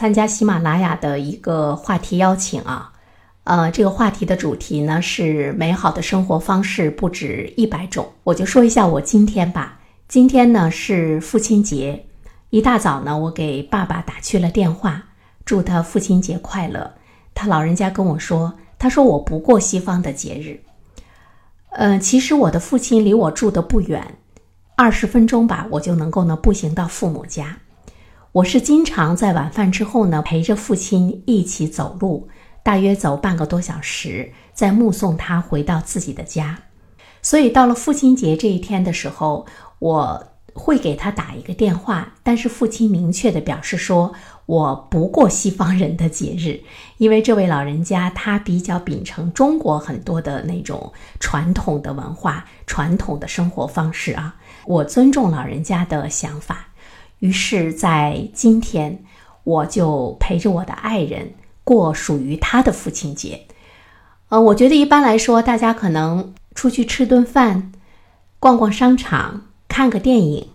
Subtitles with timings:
[0.00, 2.90] 参加喜马拉雅的一个话题邀请啊，
[3.44, 8.10] 呃，这个话题的主题呢是美好的生活方式不止一百种。
[8.24, 9.78] 我就说一下我今天吧，
[10.08, 12.02] 今天呢是父亲节，
[12.48, 15.02] 一大早呢我给爸爸打去了电话，
[15.44, 16.90] 祝他父亲节快乐。
[17.34, 20.58] 他老人家跟我说，他说我不过西方的节日。
[21.72, 24.16] 嗯，其实我的父亲离我住的不远，
[24.78, 27.54] 二十分钟吧，我就能够呢步行到父母家。
[28.32, 32.28] 我是经常在晚饭之后呢陪着父亲一起走路，
[32.62, 36.56] 大约走半个多小时，再目送他回到自己的家。
[37.22, 39.46] 所以到了父亲节这一天的时候，
[39.80, 44.12] 我会给他打一个电话，但是父亲明确的表示说。
[44.46, 46.60] 我不过西方人的节日，
[46.98, 54.34] 因为这位老人家他比较秉承中国很多的那种传统的文化、传统的生活方式啊。
[54.66, 56.66] 我尊重老人家的想法，
[57.20, 59.02] 于是，在今天
[59.44, 61.32] 我就陪着我的爱人
[61.64, 63.46] 过属于他的父亲节。
[64.28, 67.72] 呃，我觉得一般来说，大家可能出去吃顿饭、
[68.38, 70.48] 逛逛商场、看个电影，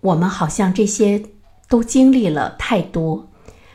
[0.00, 1.22] 我们好像这些。
[1.68, 3.28] 都经历了太多，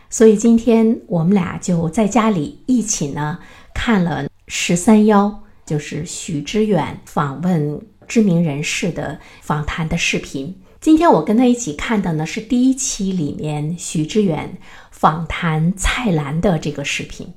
[0.10, 3.40] 所以今天我们俩就在家里一起呢
[3.74, 5.26] 看了《十三邀》，
[5.66, 10.56] 就是许知远访问知名人士的访谈的视频。
[10.82, 14.58] 今天我跟他一起看的呢是第一期里面许知远
[14.90, 17.32] 访谈蔡澜的这个视频。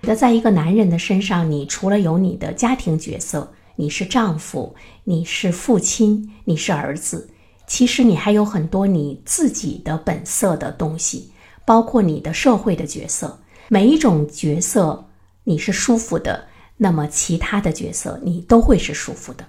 [0.00, 7.28] 那在一个男人的身上，你除了有你的家庭角色，你是丈夫，你是父亲，你是儿子。
[7.66, 11.30] 其实你还有很多你自己的本色的东西，
[11.66, 13.38] 包括你的社会的角色。
[13.68, 15.06] 每一种角色
[15.44, 16.46] 你是舒服的，
[16.78, 19.44] 那么其他的角色你都会是舒服的。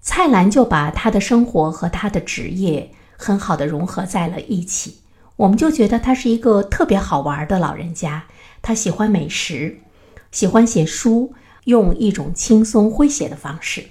[0.00, 4.98] 蔡澜就把他的生活和他的职业很好的融合在了一起，
[5.36, 8.24] 我们就觉得他是一个特别好玩的老人家。
[8.62, 9.78] 他喜欢美食，
[10.30, 13.84] 喜欢写书，用一种轻松诙谐的方式。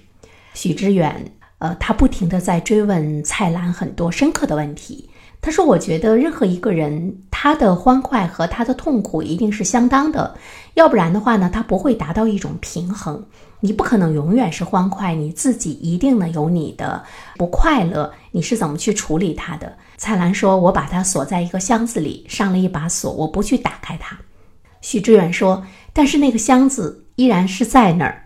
[0.54, 1.32] 许知远。
[1.60, 5.10] 呃，他不停的在追问蔡澜很多深刻的问题。
[5.42, 10.36] 他说：“我觉得任何一个人，他的欢快和他的痛苦一定是相当的，
[10.74, 13.24] 要不然的话呢，他不会达到一种平衡。
[13.60, 17.04] 你不可能永远是欢快，你自己一定呢有你的
[17.38, 18.12] 不快乐。
[18.32, 24.18] 你是怎么去处理它的？”蔡澜说：“我把它锁在一个箱子里，上了一把锁，我不去打开它。”
[24.82, 25.64] 许知远说
[25.94, 28.24] ：“但是那个箱子依然是在那儿。”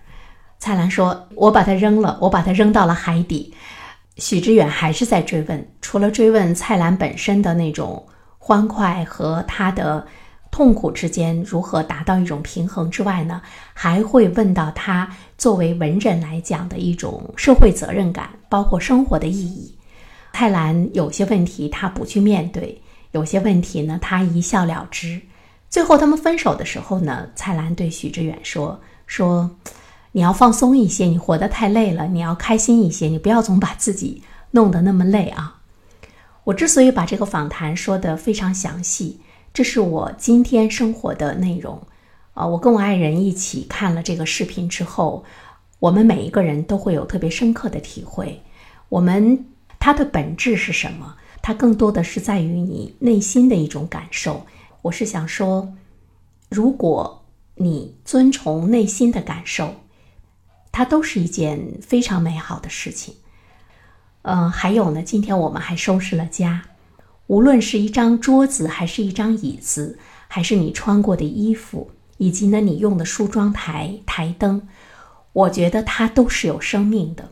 [0.58, 3.54] 蔡澜说：“我把它扔了，我把它扔到了海底。”
[4.20, 8.06] 许知远还是在追问，除了追问蔡澜本身的那种
[8.38, 10.06] 欢快和他的
[10.52, 13.42] 痛苦之间如何达到一种平衡之外呢，
[13.74, 19.74] 还会问到他作为文人来讲的一种社会责任感，包括生活的意义。
[20.34, 22.82] 蔡澜有些问题他不去面对，
[23.12, 25.22] 有些问题呢他一笑了之。
[25.70, 29.50] 最后他们分手的时候呢，蔡澜对许知远说：“说。”
[30.12, 32.08] 你要放松一些，你活得太累了。
[32.08, 35.62] 你要开心一些，你不要总把自己弄得那么累啊！
[36.46, 39.20] 我之所以把这个访谈说得非常详细，
[39.54, 41.80] 这是我今天生活的内容。
[42.34, 45.24] 啊，我跟我爱人一起看了这个视频之后，
[45.78, 48.42] 我们每一个人都会有特别深刻的体会。
[48.90, 49.46] 我们
[49.78, 51.16] 它的本质是什么？
[51.44, 54.48] 它更多的是在于你内心的一种感受。
[54.82, 55.72] 我是想说，
[56.50, 57.24] 如果
[57.56, 59.76] 你遵从内心的感受。
[60.72, 63.16] 它都是一件非常美好的事情，
[64.22, 66.64] 嗯，还有呢，今天我们还收拾了家，
[67.28, 74.68] 无论是一张桌子，还是一张椅子，还是你穿过的衣服，以及呢你用的梳妆台、台灯，
[75.34, 77.32] 我觉得它都是有生命的，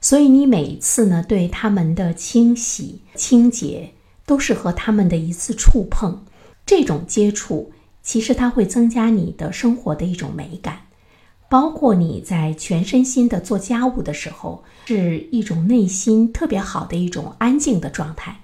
[0.00, 3.92] 所以你每一次呢对它们的清洗、清洁，
[4.24, 6.24] 都是和它们的一次触碰，
[6.64, 10.85] 这种接触其实它会增加你的生活的一种美感。
[11.48, 18.36] 包括你在全身心的做家务的时候，是一种内心特别好的一种安静的状态。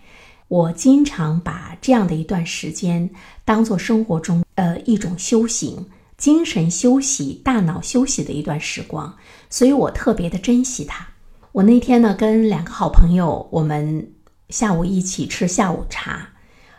[0.48, 3.08] 我经常把这样的一段时间
[3.44, 5.86] 当做生活中呃一种修行、
[6.18, 9.12] 精神休息、大脑休息的一段时光，
[9.48, 11.06] 所以我特别的珍惜它。
[11.52, 14.12] 我那天呢跟两个好朋友，我们
[14.50, 16.28] 下午一起吃下午茶，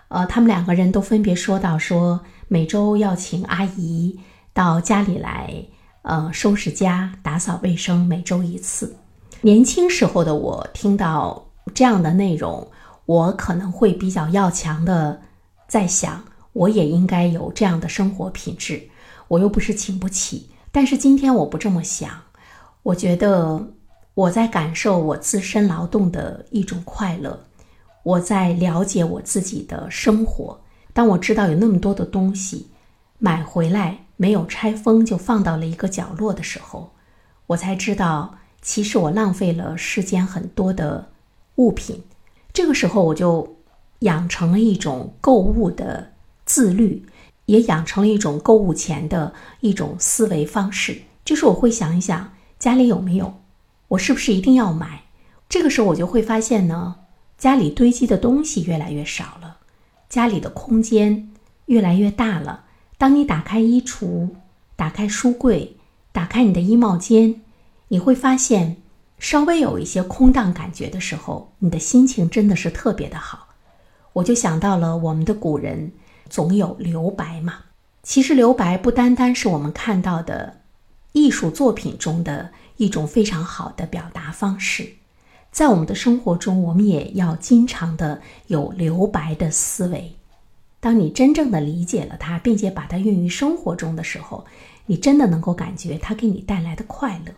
[0.07, 4.19] 呃，他们两个人都分别说到说每周要请阿姨
[4.53, 5.65] 到家里来。
[6.03, 8.95] 呃，收拾家、打扫卫生，每周一次。
[9.41, 12.65] 年轻时候的我听到这样的内容，
[13.05, 15.21] 我可能会比较要强的
[15.67, 18.81] 在想，我也应该有这样的生活品质。
[19.29, 22.09] 我又不是请不起，但是今天我不这么想。
[22.83, 23.65] 我觉得
[24.13, 27.39] 我在感受我自身劳动的一种快乐，
[28.03, 30.59] 我在了解我自己的生活，
[30.91, 32.67] 当我知道有那么多的东西
[33.19, 36.93] 买回来没有拆封就放到了一个角落的时候，
[37.47, 41.09] 我才知道，其实我浪费了世间很多的
[41.55, 42.01] 物品。
[42.53, 43.57] 这个时候，我就
[43.99, 46.13] 养成了一种购物的
[46.45, 47.05] 自律，
[47.47, 53.41] 也养成了一种购物前的一种思维方式，就是我会想一想家里有没有，
[53.89, 55.03] 我是不是一定要买。
[55.49, 56.95] 这个时候，我就会发现呢，
[57.37, 59.57] 家里堆积的东西越来越少了，
[60.07, 61.29] 家里的空间
[61.65, 62.63] 越来越大了。
[63.03, 64.29] 当你打开衣橱，
[64.77, 65.75] 打开书柜，
[66.13, 67.41] 打开你的衣帽间，
[67.89, 68.77] 你会发现，
[69.19, 73.49] 稍微有一些空荡感觉的时候，你的心情真的是特别的好。
[74.13, 75.91] 我就想到了我们的古人
[76.29, 77.55] 总有留白嘛。
[78.03, 80.61] 其实留白不单单是我们看到的
[81.11, 84.87] 艺术作品中的一种非常好的表达方式。
[85.51, 90.15] 在我们的生活中，我们也要经常的有留白的思维。
[90.83, 94.45] 当你真正的理解了它，并且把它运于生活中的时候，
[94.85, 97.31] 你真的能够感觉它给你带来的快乐。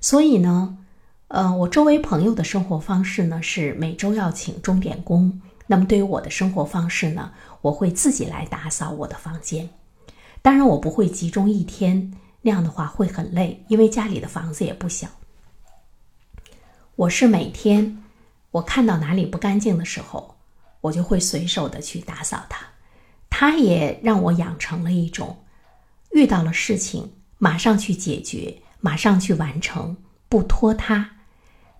[0.00, 0.78] 所以呢，
[1.26, 5.42] 呃，我周围朋友的生活方式呢是每周要请钟点工。
[5.66, 7.32] 那么对于我的生活方式呢，
[7.62, 9.68] 我会自己来打扫我的房间。
[10.40, 15.08] 当然，我不会集中一天，那样的话会很累，因为家里的房子也不小。
[16.94, 18.04] 我是每天，
[18.52, 20.36] 我看到哪里不干净的时候，
[20.82, 22.66] 我就会随手的去打扫它。
[23.30, 25.38] 它也让我养成了一种，
[26.12, 29.96] 遇到了事情马上去解决，马上去完成，
[30.28, 31.08] 不拖沓。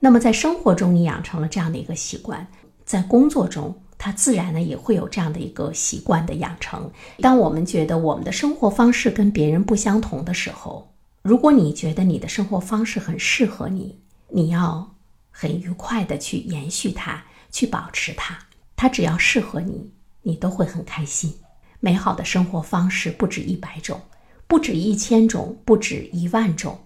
[0.00, 2.46] 那么在生活中，你养成了这样的一个习惯，
[2.84, 6.90] 在工作中，它自然呢也会有这样的一个习惯的养成。
[7.20, 14.88] 当我们觉得我们的生活方式跟别人不相同的时候，如果你觉得你的生活方式很适合你，你要。
[15.34, 18.38] 很愉快的去延续它，去保持它。
[18.76, 19.92] 它只要适合你，
[20.22, 21.32] 你都会很开心。
[21.80, 24.00] 美好的生活方式不止一百种，
[24.46, 26.78] 不止一千种，不止一万种。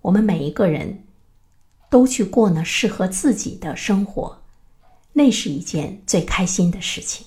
[0.00, 1.04] 我们每一个人
[1.90, 4.40] 都去过呢适合自己的生活，
[5.12, 7.26] 那是一件最开心的事情。